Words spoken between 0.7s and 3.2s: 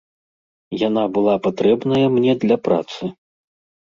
Яна была патрэбная мне для працы.